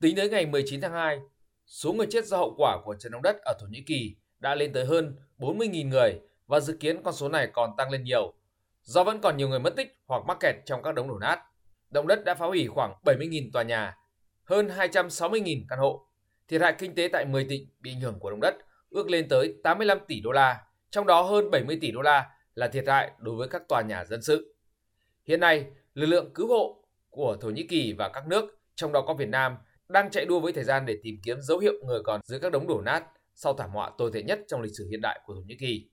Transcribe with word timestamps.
Tính 0.00 0.16
tới 0.16 0.28
ngày 0.28 0.46
19 0.46 0.80
tháng 0.80 0.92
2, 0.92 1.20
số 1.66 1.92
người 1.92 2.06
chết 2.10 2.26
do 2.26 2.36
hậu 2.36 2.54
quả 2.58 2.78
của 2.84 2.94
trận 2.94 3.12
động 3.12 3.22
đất 3.22 3.36
ở 3.44 3.54
Thổ 3.60 3.66
Nhĩ 3.66 3.82
Kỳ 3.86 4.16
đã 4.38 4.54
lên 4.54 4.72
tới 4.72 4.84
hơn 4.84 5.16
40.000 5.38 5.88
người 5.88 6.20
và 6.46 6.60
dự 6.60 6.76
kiến 6.80 7.02
con 7.02 7.14
số 7.14 7.28
này 7.28 7.48
còn 7.52 7.70
tăng 7.76 7.90
lên 7.90 8.04
nhiều 8.04 8.32
do 8.82 9.04
vẫn 9.04 9.20
còn 9.20 9.36
nhiều 9.36 9.48
người 9.48 9.58
mất 9.58 9.76
tích 9.76 9.98
hoặc 10.06 10.22
mắc 10.26 10.36
kẹt 10.40 10.54
trong 10.66 10.82
các 10.82 10.94
đống 10.94 11.08
đổ 11.08 11.18
nát. 11.18 11.42
Động 11.90 12.06
đất 12.06 12.24
đã 12.24 12.34
phá 12.34 12.46
hủy 12.46 12.68
khoảng 12.68 12.94
70.000 13.04 13.50
tòa 13.52 13.62
nhà, 13.62 13.96
hơn 14.44 14.68
260.000 14.68 15.64
căn 15.68 15.78
hộ. 15.78 16.06
Thiệt 16.48 16.60
hại 16.60 16.74
kinh 16.78 16.94
tế 16.94 17.08
tại 17.12 17.24
10 17.24 17.44
tỉnh 17.44 17.68
bị 17.80 17.92
ảnh 17.94 18.00
hưởng 18.00 18.18
của 18.18 18.30
động 18.30 18.40
đất 18.40 18.54
ước 18.90 19.10
lên 19.10 19.28
tới 19.28 19.54
85 19.64 19.98
tỷ 20.08 20.20
đô 20.20 20.32
la, 20.32 20.60
trong 20.90 21.06
đó 21.06 21.22
hơn 21.22 21.50
70 21.50 21.78
tỷ 21.80 21.90
đô 21.90 22.02
la 22.02 22.30
là 22.54 22.68
thiệt 22.68 22.84
hại 22.88 23.10
đối 23.18 23.36
với 23.36 23.48
các 23.48 23.68
tòa 23.68 23.82
nhà 23.82 24.04
dân 24.04 24.22
sự. 24.22 24.54
Hiện 25.26 25.40
nay, 25.40 25.66
lực 25.94 26.06
lượng 26.06 26.34
cứu 26.34 26.48
hộ 26.48 26.84
của 27.10 27.36
Thổ 27.40 27.50
Nhĩ 27.50 27.66
Kỳ 27.66 27.92
và 27.92 28.08
các 28.08 28.26
nước, 28.26 28.58
trong 28.74 28.92
đó 28.92 29.04
có 29.06 29.14
Việt 29.14 29.28
Nam, 29.28 29.56
đang 29.90 30.10
chạy 30.10 30.24
đua 30.24 30.40
với 30.40 30.52
thời 30.52 30.64
gian 30.64 30.86
để 30.86 30.96
tìm 31.02 31.16
kiếm 31.22 31.40
dấu 31.40 31.58
hiệu 31.58 31.72
người 31.86 32.00
còn 32.04 32.20
dưới 32.24 32.40
các 32.40 32.52
đống 32.52 32.66
đổ 32.66 32.80
nát 32.80 33.04
sau 33.34 33.54
thảm 33.54 33.70
họa 33.70 33.90
tồi 33.98 34.10
tệ 34.14 34.22
nhất 34.22 34.40
trong 34.48 34.60
lịch 34.60 34.72
sử 34.78 34.88
hiện 34.90 35.00
đại 35.00 35.20
của 35.26 35.34
Thổ 35.34 35.40
Nhĩ 35.40 35.56
Kỳ. 35.60 35.88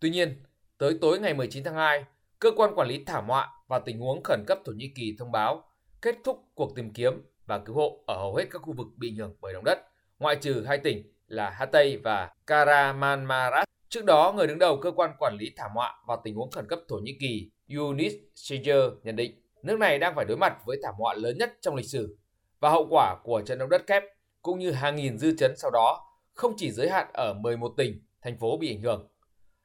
Tuy 0.00 0.10
nhiên, 0.10 0.42
tới 0.78 0.98
tối 1.00 1.20
ngày 1.20 1.34
19 1.34 1.64
tháng 1.64 1.74
2, 1.74 2.04
Cơ 2.44 2.50
quan 2.56 2.74
quản 2.74 2.88
lý 2.88 3.04
thảm 3.06 3.28
họa 3.28 3.48
và 3.68 3.78
tình 3.78 3.98
huống 3.98 4.22
khẩn 4.22 4.44
cấp 4.46 4.58
Thổ 4.64 4.72
Nhĩ 4.72 4.92
Kỳ 4.96 5.16
thông 5.18 5.32
báo 5.32 5.64
kết 6.02 6.16
thúc 6.24 6.44
cuộc 6.54 6.76
tìm 6.76 6.92
kiếm 6.92 7.12
và 7.46 7.58
cứu 7.58 7.76
hộ 7.76 8.04
ở 8.06 8.16
hầu 8.16 8.34
hết 8.34 8.44
các 8.50 8.62
khu 8.62 8.72
vực 8.72 8.86
bị 8.96 9.10
ảnh 9.10 9.16
hưởng 9.16 9.36
bởi 9.40 9.52
động 9.52 9.64
đất, 9.64 9.78
ngoại 10.18 10.36
trừ 10.36 10.64
hai 10.68 10.78
tỉnh 10.78 11.12
là 11.26 11.50
Hatay 11.50 11.96
và 11.96 12.30
Karamanmaras. 12.46 13.64
Trước 13.88 14.04
đó, 14.04 14.32
người 14.36 14.46
đứng 14.46 14.58
đầu 14.58 14.76
cơ 14.82 14.90
quan 14.90 15.10
quản 15.18 15.36
lý 15.36 15.50
thảm 15.56 15.70
họa 15.74 15.94
và 16.06 16.16
tình 16.24 16.34
huống 16.34 16.50
khẩn 16.50 16.66
cấp 16.68 16.78
Thổ 16.88 16.96
Nhĩ 16.96 17.16
Kỳ 17.20 17.50
Yunis 17.76 18.14
Seger 18.34 18.82
nhận 19.02 19.16
định 19.16 19.40
nước 19.62 19.78
này 19.78 19.98
đang 19.98 20.14
phải 20.14 20.24
đối 20.24 20.36
mặt 20.36 20.56
với 20.66 20.78
thảm 20.82 20.94
họa 20.98 21.14
lớn 21.14 21.38
nhất 21.38 21.52
trong 21.60 21.74
lịch 21.74 21.86
sử 21.86 22.18
và 22.64 22.70
hậu 22.70 22.86
quả 22.90 23.16
của 23.24 23.42
trận 23.46 23.58
động 23.58 23.68
đất 23.68 23.86
kép 23.86 24.02
cũng 24.42 24.58
như 24.58 24.70
hàng 24.70 24.96
nghìn 24.96 25.18
dư 25.18 25.36
chấn 25.36 25.54
sau 25.56 25.70
đó 25.70 26.06
không 26.32 26.54
chỉ 26.56 26.70
giới 26.70 26.90
hạn 26.90 27.10
ở 27.12 27.34
11 27.34 27.74
tỉnh, 27.76 28.02
thành 28.22 28.38
phố 28.38 28.58
bị 28.58 28.74
ảnh 28.76 28.80
hưởng. 28.80 29.08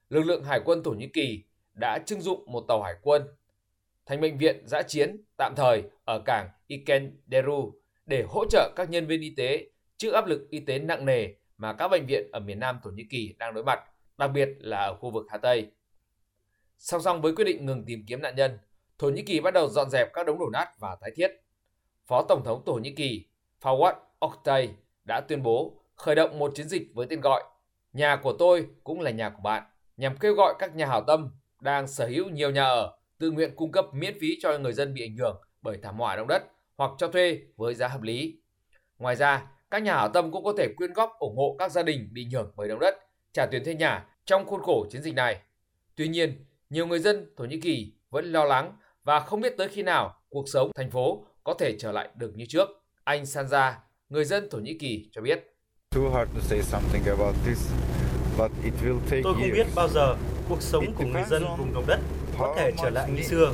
Lực 0.10 0.22
lượng 0.22 0.44
Hải 0.44 0.60
quân 0.66 0.84
Thổ 0.84 0.92
Nhĩ 0.92 1.08
Kỳ 1.08 1.44
đã 1.74 2.00
trưng 2.06 2.22
dụng 2.22 2.52
một 2.52 2.66
tàu 2.68 2.82
hải 2.82 2.94
quân 3.02 3.28
thành 4.06 4.22
bệnh 4.22 4.38
viện 4.38 4.68
giã 4.68 4.82
chiến 4.82 5.24
tạm 5.38 5.54
thời 5.56 5.84
ở 6.06 6.22
cảng 6.26 6.50
Ikenderu 6.68 7.74
để 8.06 8.26
hỗ 8.30 8.46
trợ 8.50 8.72
các 8.76 8.90
nhân 8.90 9.08
viên 9.08 9.22
y 9.22 9.34
tế 9.38 9.70
trước 9.98 10.14
áp 10.14 10.28
lực 10.28 10.48
y 10.50 10.60
tế 10.60 10.80
nặng 10.80 11.06
nề 11.06 11.28
mà 11.58 11.74
các 11.74 11.88
bệnh 11.88 12.06
viện 12.06 12.32
ở 12.32 12.40
miền 12.40 12.60
Nam 12.60 12.80
Thổ 12.84 12.90
Nhĩ 12.90 13.04
Kỳ 13.10 13.36
đang 13.38 13.54
đối 13.54 13.64
mặt, 13.64 13.80
đặc 14.18 14.32
biệt 14.34 14.50
là 14.60 14.78
ở 14.78 14.96
khu 14.96 15.12
vực 15.12 15.26
Hà 15.30 15.38
Tây. 15.38 15.72
Song 16.78 17.02
song 17.02 17.22
với 17.22 17.36
quyết 17.36 17.46
định 17.46 17.66
ngừng 17.66 17.86
tìm 17.86 18.04
kiếm 18.08 18.22
nạn 18.22 18.36
nhân, 18.36 18.58
Thổ 18.98 19.10
Nhĩ 19.10 19.22
Kỳ 19.22 19.40
bắt 19.40 19.54
đầu 19.54 19.70
dọn 19.70 19.90
dẹp 19.90 20.14
các 20.14 20.26
đống 20.26 20.40
đổ 20.40 20.50
nát 20.54 20.68
và 20.80 20.98
tái 21.02 21.12
thiết. 21.16 21.32
Phó 22.10 22.22
Tổng 22.24 22.44
thống 22.44 22.62
Thổ 22.66 22.74
Nhĩ 22.74 22.92
Kỳ 22.92 23.26
Fawad 23.62 23.94
Oktay 24.26 24.70
đã 25.04 25.22
tuyên 25.22 25.44
bố 25.44 25.82
khởi 25.96 26.16
động 26.16 26.40
một 26.40 26.52
chiến 26.56 26.70
dịch 26.70 26.84
với 26.94 27.08
tên 27.10 27.22
gọi 27.22 27.44
Nhà 27.94 28.16
của 28.16 28.34
tôi 28.34 28.68
cũng 28.84 29.02
là 29.02 29.12
nhà 29.12 29.30
của 29.30 29.42
bạn, 29.44 29.64
nhằm 29.98 30.18
kêu 30.18 30.34
gọi 30.34 30.54
các 30.60 30.76
nhà 30.76 30.86
hảo 30.86 31.04
tâm 31.08 31.32
đang 31.62 31.88
sở 31.88 32.08
hữu 32.08 32.30
nhiều 32.30 32.52
nhà 32.52 32.64
ở 32.64 32.98
tự 33.20 33.32
nguyện 33.32 33.56
cung 33.56 33.72
cấp 33.72 33.86
miễn 33.94 34.20
phí 34.20 34.38
cho 34.42 34.58
người 34.58 34.74
dân 34.74 34.94
bị 34.94 35.02
ảnh 35.02 35.18
hưởng 35.18 35.42
bởi 35.62 35.78
thảm 35.84 35.98
họa 35.98 36.16
động 36.16 36.28
đất 36.28 36.44
hoặc 36.78 36.92
cho 36.98 37.08
thuê 37.08 37.40
với 37.58 37.76
giá 37.76 37.88
hợp 37.88 38.02
lý. 38.02 38.40
Ngoài 38.98 39.16
ra, 39.16 39.48
các 39.72 39.84
nhà 39.84 39.96
hảo 39.96 40.10
tâm 40.10 40.32
cũng 40.32 40.44
có 40.44 40.54
thể 40.58 40.68
quyên 40.78 40.94
góp 40.94 41.12
ủng 41.20 41.38
hộ 41.38 41.56
các 41.60 41.72
gia 41.72 41.84
đình 41.84 42.10
bị 42.12 42.26
ảnh 42.26 42.32
hưởng 42.32 42.52
bởi 42.56 42.68
động 42.68 42.80
đất, 42.80 42.96
trả 43.34 43.46
tiền 43.46 43.64
thuê 43.66 43.74
nhà 43.74 44.06
trong 44.26 44.46
khuôn 44.46 44.62
khổ 44.64 44.86
chiến 44.92 45.02
dịch 45.02 45.16
này. 45.16 45.42
Tuy 45.96 46.08
nhiên, 46.08 46.46
nhiều 46.70 46.88
người 46.88 47.00
dân 47.00 47.34
Thổ 47.38 47.46
Nhĩ 47.46 47.60
Kỳ 47.62 47.94
vẫn 48.10 48.26
lo 48.26 48.46
lắng 48.46 48.78
và 49.04 49.20
không 49.20 49.42
biết 49.42 49.54
tới 49.58 49.68
khi 49.68 49.84
nào 49.84 50.16
cuộc 50.30 50.50
sống 50.50 50.72
thành 50.76 50.92
phố 50.92 51.26
có 51.50 51.56
thể 51.60 51.76
trở 51.80 51.92
lại 51.92 52.10
được 52.16 52.32
như 52.36 52.46
trước. 52.50 52.70
Anh 53.04 53.24
Sanja, 53.24 53.72
người 54.10 54.26
dân 54.26 54.50
Thổ 54.50 54.58
Nhĩ 54.58 54.74
Kỳ 54.74 55.10
cho 55.12 55.22
biết. 55.22 55.54
Tôi 55.92 56.12
không 59.24 59.52
biết 59.54 59.68
bao 59.76 59.90
giờ 59.90 60.16
cuộc 60.50 60.62
sống 60.62 60.86
của 60.98 61.04
người 61.06 61.24
dân 61.30 61.44
vùng 61.58 61.74
động 61.74 61.84
đất 61.88 62.00
có 62.40 62.56
thể 62.58 62.72
trở 62.82 62.90
lại 62.90 63.12
như 63.12 63.24
xưa. 63.24 63.54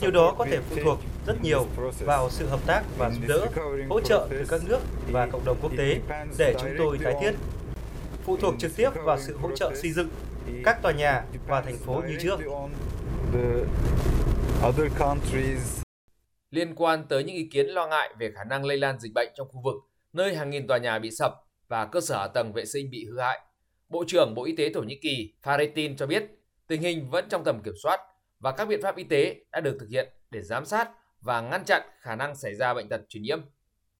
Điều 0.00 0.10
đó 0.10 0.34
có 0.38 0.44
thể 0.50 0.58
phụ 0.70 0.76
thuộc 0.84 0.98
rất 1.26 1.42
nhiều 1.42 1.66
vào 2.00 2.30
sự 2.30 2.46
hợp 2.46 2.60
tác 2.66 2.82
và 2.98 3.10
giúp 3.10 3.22
đỡ, 3.28 3.46
hỗ 3.88 4.00
trợ 4.00 4.26
từ 4.30 4.44
các 4.48 4.60
nước 4.64 4.80
và 5.12 5.28
cộng 5.32 5.44
đồng 5.44 5.58
quốc 5.62 5.72
tế 5.78 6.00
để 6.38 6.54
chúng 6.60 6.70
tôi 6.78 6.98
tái 7.04 7.14
thiết. 7.20 7.32
Phụ 8.24 8.36
thuộc 8.36 8.54
trực 8.58 8.76
tiếp 8.76 8.90
vào 8.94 9.18
sự 9.20 9.36
hỗ 9.36 9.56
trợ 9.56 9.74
xây 9.82 9.92
dựng 9.92 10.08
các 10.64 10.82
tòa 10.82 10.92
nhà 10.92 11.24
và 11.46 11.60
thành 11.60 11.78
phố 11.78 12.02
như 12.08 12.16
trước. 12.22 12.40
Liên 16.54 16.74
quan 16.74 17.04
tới 17.08 17.24
những 17.24 17.36
ý 17.36 17.48
kiến 17.52 17.66
lo 17.66 17.86
ngại 17.86 18.14
về 18.18 18.30
khả 18.34 18.44
năng 18.44 18.64
lây 18.64 18.76
lan 18.76 19.00
dịch 19.00 19.12
bệnh 19.14 19.28
trong 19.34 19.48
khu 19.48 19.60
vực, 19.64 19.74
nơi 20.12 20.36
hàng 20.36 20.50
nghìn 20.50 20.66
tòa 20.66 20.78
nhà 20.78 20.98
bị 20.98 21.10
sập 21.10 21.32
và 21.68 21.86
cơ 21.86 22.00
sở 22.00 22.18
hạ 22.18 22.26
tầng 22.26 22.52
vệ 22.52 22.64
sinh 22.64 22.90
bị 22.90 23.04
hư 23.04 23.20
hại, 23.20 23.40
Bộ 23.88 24.04
trưởng 24.06 24.34
Bộ 24.34 24.44
Y 24.44 24.56
tế 24.56 24.72
Thổ 24.72 24.80
Nhĩ 24.80 24.98
Kỳ 25.02 25.32
Fahrettin 25.42 25.96
cho 25.96 26.06
biết 26.06 26.24
tình 26.66 26.82
hình 26.82 27.10
vẫn 27.10 27.28
trong 27.28 27.44
tầm 27.44 27.62
kiểm 27.62 27.74
soát 27.82 28.00
và 28.38 28.52
các 28.52 28.64
biện 28.64 28.82
pháp 28.82 28.96
y 28.96 29.04
tế 29.04 29.36
đã 29.52 29.60
được 29.60 29.76
thực 29.80 29.88
hiện 29.88 30.08
để 30.30 30.42
giám 30.42 30.64
sát 30.64 30.90
và 31.20 31.40
ngăn 31.40 31.64
chặn 31.64 31.82
khả 32.00 32.16
năng 32.16 32.36
xảy 32.36 32.54
ra 32.54 32.74
bệnh 32.74 32.88
tật 32.88 33.00
truyền 33.08 33.22
nhiễm. 33.22 33.40